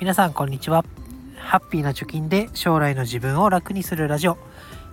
[0.00, 0.84] 皆さんこんにちは。
[1.38, 4.38] ハッピーな貯金で将来の自分を楽にするラジオ。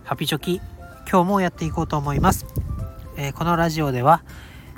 [0.03, 0.59] ハピチョキ
[1.07, 2.47] 今日もやっていこうと思います、
[3.15, 4.23] えー、このラジオでは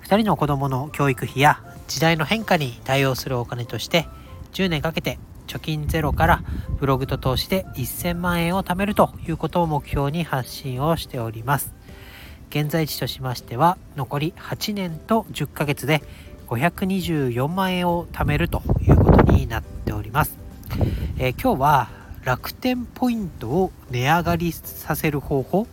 [0.03, 4.05] 2人の子供の教育費や時代の変化に対応するお金として
[4.51, 5.17] 10年かけて
[5.47, 6.43] 貯金ゼロから
[6.77, 11.73] ブログと投資で1000万円を貯めるということを目標に発信をしております。
[12.49, 16.01] 現在地としましては残り8年と10ヶ月で
[16.47, 18.96] 524万円を貯めるということ
[19.37, 20.35] になっております、
[21.19, 21.89] えー、今日は
[22.23, 25.67] 楽天ポイントを値上がりさせる方法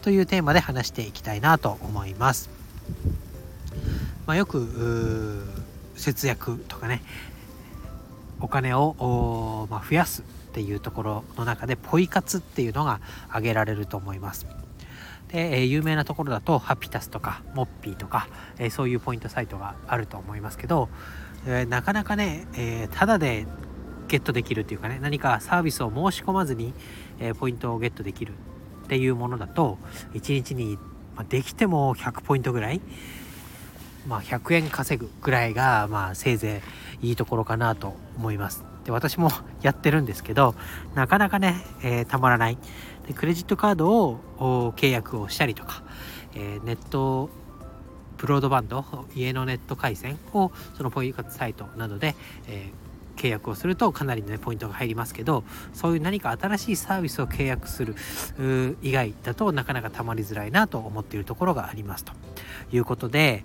[0.00, 2.48] というテーマで話していきたいなと思います、
[4.26, 5.44] まあ、よく
[5.96, 7.02] 節約とかね
[8.40, 14.46] お金を、まあ、増やすっていうところの中でポイ活っていうのが挙げられると思います。
[15.28, 18.28] で、え、有名なところだとハピタスとかモッピーとか、
[18.58, 20.88] え、そういうポイントサイトがあると思いますけど、
[21.46, 23.46] え、なかなかね、えー、ただで
[24.10, 26.74] ゲットできるっていうかね何かサービスを申し込まずに、
[27.20, 28.32] えー、ポイントをゲットできる
[28.84, 29.78] っていうものだと
[30.14, 30.76] 1日に、
[31.14, 32.80] まあ、できても100ポイントぐらい、
[34.08, 36.60] まあ、100円稼ぐぐらいが、まあ、せいぜ
[37.00, 38.64] いいいところかなと思います。
[38.84, 39.30] で私も
[39.62, 40.54] やってるんですけど
[40.94, 42.58] なかなかね、え、たまらない
[43.06, 45.84] でクレジットカードを契約をしたりとか、
[46.34, 47.30] え、ネット
[48.20, 52.14] ブロードバンド家のネット回線をそのポイ活サイトなどで、
[52.48, 57.96] えー、契約をするとかなりの、ね、ポイントが入りますけどそういう何か新しいサービスを契約する
[58.82, 62.12] 以外だとなかなかたまりづらいなと思っているところがありますと。
[62.72, 63.44] いうことで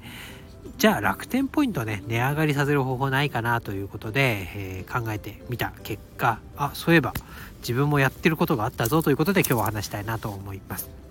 [0.78, 7.14] じゃあ楽天ポイントね値上がりさせる方法ないかなということで、えー、考えてみた結果あそういえば
[7.60, 11.05] 自分もやってることがあったぞということで今日は話したいなと思います。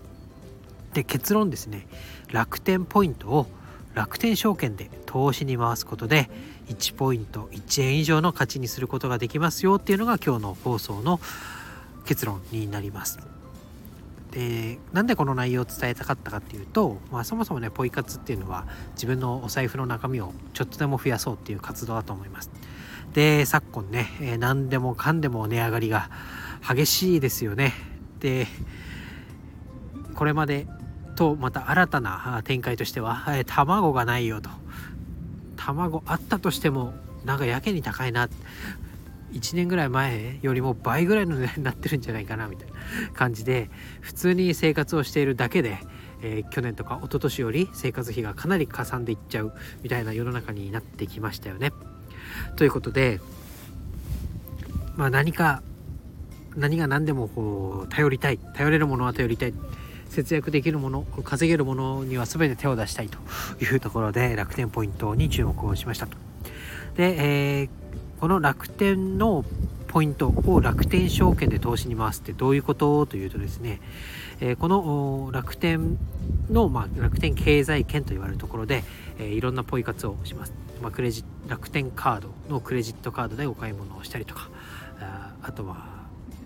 [0.95, 1.87] で結論ですね。
[2.33, 3.47] 楽天ポイントを
[3.95, 6.31] 楽天証券で投資に回すことで
[6.69, 11.21] 1ポイント1円以上の価値にすることができますよっていうのが今日の放送の
[12.05, 13.19] 結論になります。
[14.31, 22.51] でなんでこの内容を伝えたかったかっていうと、まあ、そもそもねポイ活っていうのは自分のお財布の中身をちょっとでも増やそうっていう活動だと思います。
[23.13, 26.11] で昨今ね、え、何でもかんでも値上がりが
[26.69, 27.73] 激しいですよね。
[28.19, 28.49] で
[30.17, 30.67] これまで
[31.15, 34.51] とまた新たな展開としては、え、卵がないよと。
[35.57, 36.95] 卵あったとしても
[37.25, 38.29] なんかやけに高いな。
[39.33, 42.75] 1年ぐらい前よりも倍ぐらいの値段になってるんじゃないかなみたいな
[43.15, 43.69] 感じで
[44.01, 45.79] 普通に生活をしているだけで、
[46.23, 51.73] えー、去年とか一昨年より生活費がかなりかさんでいっちゃうみたいな世の中になってきましたよね。
[52.55, 53.21] ということで
[54.95, 55.65] まあ何か
[56.57, 58.39] 何が何でもこう頼りたい。
[58.39, 59.55] 頼れるものは頼りたい。
[60.15, 63.19] 節約できるもの稼げるものには全て手を出したいと
[63.63, 66.17] いうところで楽天ポイントに注目をしましたと。
[66.97, 67.85] で、えー
[68.25, 69.45] この楽天の
[69.89, 73.83] ポイントを楽天証券で投資に回すってどういうことというとですね、
[74.41, 75.99] えー、この楽天
[76.51, 78.83] の、まあ、楽天経済圏と言われるところで、
[79.19, 84.49] えー、いろんなポイ活をします、まあ、クレジ楽天カードのクレジットカードでお買い物をしたりとか
[85.01, 85.85] ああとは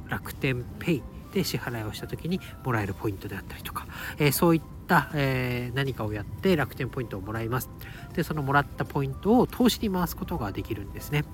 [0.09, 1.03] 楽天ペイ
[1.33, 3.87] で支払いをした時にもらえるポイントであったりとか、
[4.19, 7.69] えー、そういった、えー、何かをやって楽天ポイントをもらいます。
[8.15, 11.25] でそのもらったポイントを投資に回すことができるんですね。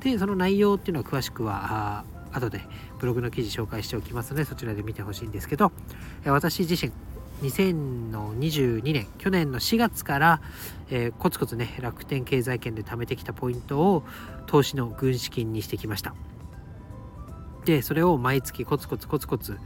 [0.00, 2.60] でその内容っていうのは詳しくは後で
[2.98, 5.72] ブログの記事紹介しておきますのでそちらで見てほしいんですけど
[6.24, 6.92] え私自身
[7.42, 10.40] 2022年去年の4月から、
[10.90, 14.04] えー、コツコツね楽天経済圏で貯めてきたポイントを
[14.46, 16.14] 投資の軍資金にしてきました。
[17.64, 19.58] でそれを毎月コツコツコツコツ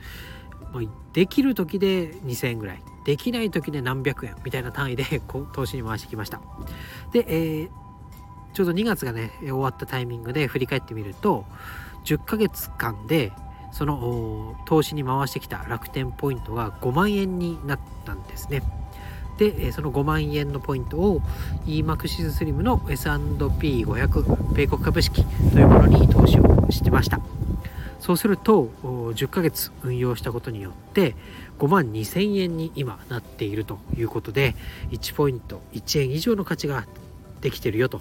[0.73, 5.05] もうできる時で2000円ぐらいできない時で何百円みたいな単位で
[5.53, 6.41] 投資に回してきました。
[7.13, 7.69] で、えー、
[8.53, 11.47] ちょうど2月がね終わったタイミングで振り返ってみると
[12.05, 13.33] 10ヶ月間で
[13.73, 18.63] その投資に回してきた楽天ポイントが5万円になったんですね。
[19.39, 21.21] でその5万円のポイントを
[21.65, 27.21] EMAXIS SLIM の S&P500 米国株式というものに投資をしてました。
[28.09, 31.15] そうすると10ヶ月運用したことによって
[31.59, 34.57] 5万2000円に今なっているということで
[34.93, 36.87] 1ポイント1円以上の価値が
[37.43, 38.01] できてるよと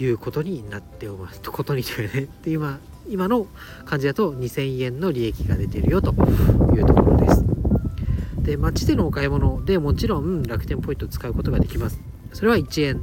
[0.00, 1.40] いうことになっております。
[1.42, 2.28] とことにというね。
[2.42, 3.46] で今今の
[3.84, 6.10] 感じだと2000円の利益が出てるよと
[6.74, 7.44] いうところです。
[8.42, 12.00] で街でのお買い物でもちろん楽天ポイントを使うことができます。
[12.32, 13.00] それは1円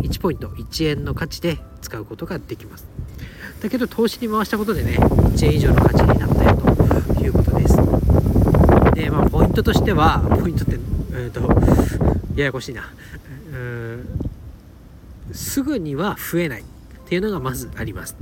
[0.00, 2.93] 1ポイント1円の価値で使うことができます。
[3.64, 6.54] だけど投資に回したことでね1円以上の価値になったよ
[7.14, 7.76] ということです。
[8.94, 10.78] でまあポイントとしてはポイントって、
[11.12, 11.40] えーと、
[12.36, 12.92] ややこしいな。
[13.54, 14.06] うん
[15.32, 16.60] すぐには増えない。
[16.60, 16.64] っ
[17.06, 18.16] ていうのがまずあります。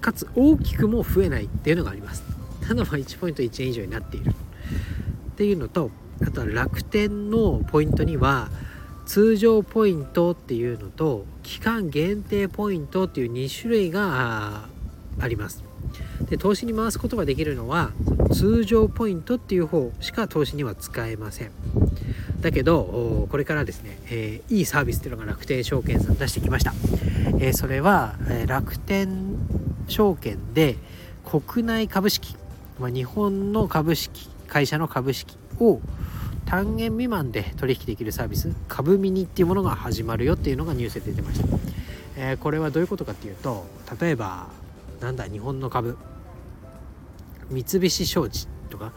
[0.00, 2.22] かつ大きくも増えないっていうのがあります。
[2.60, 4.30] ただまあ1ポイント1円以上になっている。
[4.30, 5.90] っていうのと
[6.22, 8.48] あとは楽天のポイントには
[9.10, 14.68] 通常ポイントっていうのと期間限定ポイントっていう2種類が
[15.18, 15.64] あります。
[16.28, 17.90] で投資に回すことができるのは
[18.32, 21.50] 通常ポイントっていう方しか投資には使えません。
[22.40, 26.72] だけどこれからですね、えー、いいサービスっていうのが楽天証券さん出してきました、
[27.40, 29.34] えー、それは、えー、楽天
[29.88, 30.76] 証券で
[31.24, 32.36] 国内株式、
[32.78, 35.80] まあ、日本の株式会社の株式を
[36.50, 41.46] 単元未満で取引できるサービス株ミニっていうものが始まるよっていうのがニュースで出てました、
[42.16, 43.66] えー、これはどういうことかっていうと
[44.00, 44.48] 例えば
[45.00, 45.96] なんだ日本の株。
[47.50, 48.92] 三菱商事とか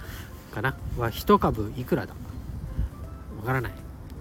[0.51, 0.75] かな？
[0.97, 2.15] は1株いくらだ？
[3.39, 3.71] わからない。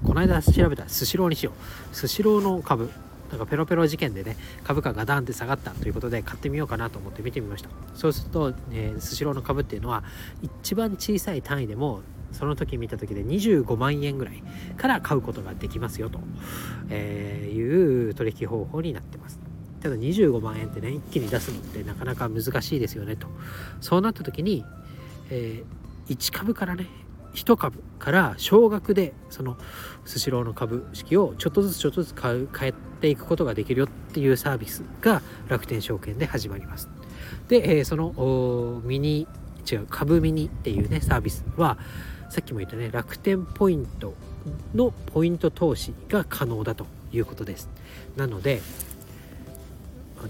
[0.05, 1.53] この間調べたスシローにしよ
[1.93, 1.97] う。
[1.97, 2.91] スシローの株。
[3.31, 7.71] なんかペロペロ事件でね株価がダンって下がったということで買ってみようかなと思って見てみました。
[7.95, 10.05] そうすると、えー、スシローの株っていうのは
[10.43, 12.03] 一番小さい単位でも
[12.33, 14.43] その時見た時で25万円ぐらい
[14.77, 16.21] から買うことができますよと、
[16.91, 19.41] え、いう取引方法になってます
[19.81, 23.27] ただ25万円ってね一気に出すのってなかなか難しいですよねと
[23.81, 24.65] そうなった時に、
[25.31, 26.87] えー、1株からね
[27.35, 29.57] 1株から少額でその
[30.05, 36.89] スシローの株式をちょっとずつちょっとずつ買う買っていくことができるよっていうサービスが楽天証券で始まります。
[37.49, 39.27] で、えー、そのミニ
[39.71, 41.79] 違う株ミニっていうねサービスは
[42.33, 44.15] さっきも言ったね楽天ポイント
[44.75, 47.69] のポイント投資が可能だということです。
[48.17, 48.63] なので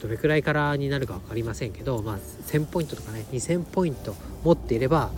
[0.00, 5.12] どれくらいからになるか分かりませんけど、まあ、1000ポイントとかね2000ポイント持っていれば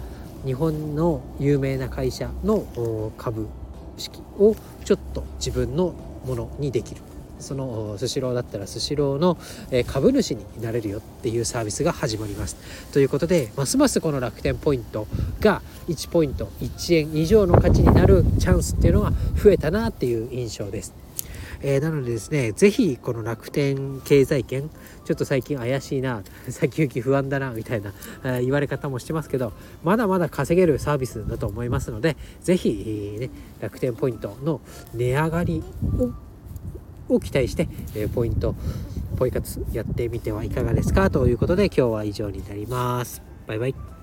[0.45, 3.49] 日本の有名な会社の株
[3.97, 4.55] 式を
[4.85, 5.95] ちょっと自分の
[6.27, 7.01] ものにできる
[7.39, 9.37] そのスシローだったらスシローの
[9.87, 12.57] 株主になれるよっていうサービスが始まります。
[12.93, 15.07] ということでますますこの楽天ポイント
[15.41, 21.05] が1ポイント1円以上の価値になるチャンスっていうのが増えたなっていう印象です。
[21.67, 24.69] えー、なのでですね、ぜひこの楽天経済圏、
[25.07, 33.31] ちょっと最近怪しいな、 先行き不安だな、みたいな、えー、言われ方もしてますけど、まだまだ稼げるサービスだと思いますので、ぜひ、ね、
[33.61, 34.61] 楽天ポイントの
[34.93, 35.63] 値上がり
[35.99, 36.11] を
[37.09, 38.55] を期待して、え、ポイント、
[39.17, 41.11] ポイ活やってみてはいかがですか？
[41.11, 43.23] ということで、今日は以上になります。
[43.47, 43.94] バイバイ。